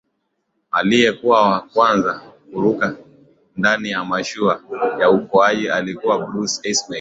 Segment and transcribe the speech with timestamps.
[0.71, 2.21] aliyekuwa wa kwanza
[2.53, 2.95] kuruka
[3.57, 4.61] ndani ya mashua
[4.99, 6.89] ya uokoaji alikuwa bruce ismay